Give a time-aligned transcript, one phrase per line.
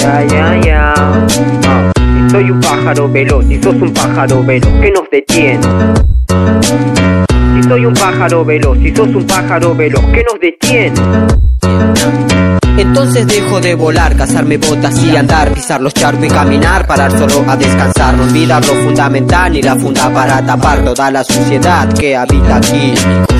[0.00, 0.94] Ya, ya, ya.
[1.68, 1.92] Ah,
[2.30, 5.60] soy un pájaro veloz y sos un pájaro veloz que nos detiene.
[7.54, 10.94] Si soy un pájaro veloz y sos un pájaro veloz que nos detiene.
[12.90, 17.44] Entonces dejo de volar, cazarme botas y andar, pisar los charcos y caminar, parar solo
[17.46, 22.16] a descansar, no olvidar lo fundamental ni la funda para tapar toda la suciedad que
[22.16, 22.92] habita aquí.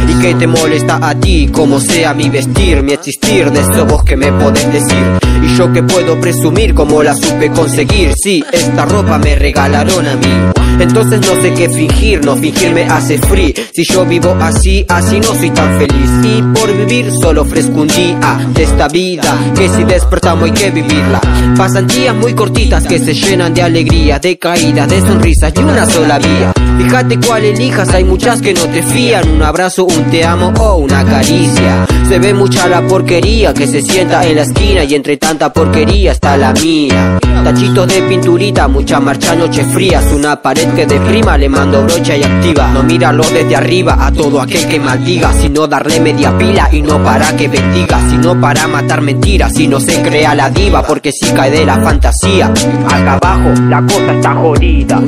[0.06, 4.04] Y que te molesta a ti, como sea mi vestir, mi existir, de eso vos
[4.04, 5.18] que me podés decir.
[5.42, 10.14] Y yo que puedo presumir como la supe conseguir, sí, esta ropa me regalaron a
[10.14, 10.69] mí.
[10.80, 13.54] Entonces no sé qué fingir, no fingir me hace free.
[13.72, 16.10] Si yo vivo así, así no soy tan feliz.
[16.24, 20.70] Y por vivir solo ofrezco un día de esta vida, que si despertamos hay que
[20.70, 21.20] vivirla.
[21.56, 25.86] Pasan días muy cortitas que se llenan de alegría, de caídas, de sonrisas y una
[25.86, 26.52] sola vía.
[26.82, 29.28] Fíjate cuál elijas, hay muchas que no te fían.
[29.28, 31.86] Un abrazo, un te amo o una caricia.
[32.08, 36.12] Se ve mucha la porquería que se sienta en la esquina y entre tanta porquería
[36.12, 37.18] está la mía.
[37.44, 42.22] Tachitos de pinturita, mucha marcha, noches frías, una pared que deprima, le mando brocha y
[42.22, 42.70] activa.
[42.72, 47.02] No míralo desde arriba a todo aquel que maldiga, sino darle media pila y no
[47.02, 51.30] para que bendiga, sino para matar mentiras, si no se crea la diva, porque si
[51.32, 52.52] cae de la fantasía,
[52.88, 55.00] acá abajo la cosa está jodida.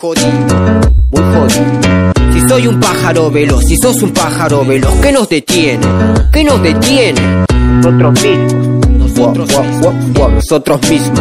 [0.00, 2.12] Jodido, muy jodido.
[2.32, 5.86] Si soy un pájaro veloz, si sos un pájaro veloz, ¿qué nos detiene?
[6.32, 7.44] ¿Qué nos detiene?
[7.52, 8.88] Nosotros mismos.
[8.88, 10.32] Nosotros mismos.
[10.32, 11.20] Nosotros mismos.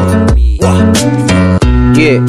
[1.93, 2.25] Yeah.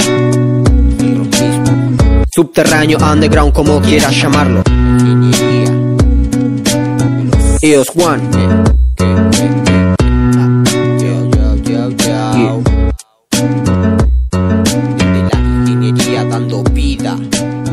[2.34, 4.64] Subterráneo, underground, como quieras llamarlo.
[7.62, 9.59] EOS One.
[17.32, 17.69] Thank you.